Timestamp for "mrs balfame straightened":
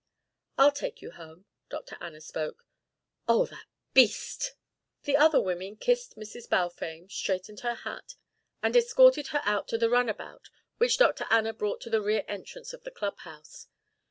6.17-7.59